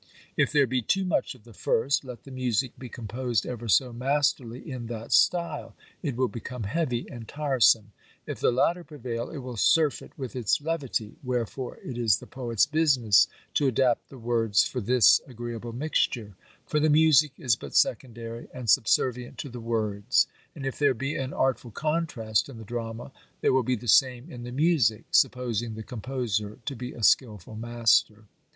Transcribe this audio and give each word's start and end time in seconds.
If 0.35 0.51
there 0.51 0.65
be 0.65 0.81
too 0.81 1.05
much 1.05 1.35
of 1.35 1.43
the 1.43 1.53
first, 1.53 2.03
let 2.03 2.23
the 2.23 2.31
music 2.31 2.71
be 2.79 2.89
composed 2.89 3.45
ever 3.45 3.67
so 3.67 3.93
masterly 3.93 4.67
in 4.71 4.87
that 4.87 5.11
style, 5.11 5.75
it 6.01 6.15
will 6.15 6.27
become 6.27 6.63
heavy 6.63 7.05
and 7.07 7.27
tiresome; 7.27 7.91
if 8.25 8.39
the 8.39 8.51
latter 8.51 8.83
prevail, 8.83 9.29
it 9.29 9.37
will 9.37 9.57
surfeit 9.57 10.17
with 10.17 10.35
its 10.35 10.59
levity: 10.59 11.17
wherefore 11.21 11.77
it 11.85 11.99
is 11.99 12.17
the 12.17 12.25
poet's 12.25 12.65
business 12.65 13.27
to 13.53 13.67
adapt 13.67 14.09
the 14.09 14.17
words 14.17 14.63
for 14.67 14.81
this 14.81 15.21
agreeable 15.27 15.71
mixture: 15.71 16.33
for 16.65 16.79
the 16.79 16.89
music 16.89 17.33
is 17.37 17.55
but 17.55 17.75
secondary, 17.75 18.47
and 18.51 18.71
subservient 18.71 19.37
to 19.37 19.49
the 19.49 19.59
words; 19.61 20.25
and 20.55 20.65
if 20.65 20.79
there 20.79 20.95
be 20.95 21.15
an 21.15 21.31
artful 21.31 21.69
contrast 21.69 22.49
in 22.49 22.57
the 22.57 22.63
drama, 22.63 23.11
there 23.41 23.53
will 23.53 23.61
be 23.61 23.75
the 23.75 23.87
same 23.87 24.31
in 24.31 24.41
the 24.41 24.51
music, 24.51 25.03
supposing 25.11 25.75
the 25.75 25.83
composer 25.83 26.57
to 26.65 26.75
be 26.75 26.91
a 26.91 27.03
skilful 27.03 27.55
master. 27.55 28.25